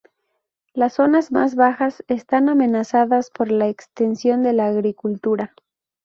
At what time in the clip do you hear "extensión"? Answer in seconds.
3.67-4.41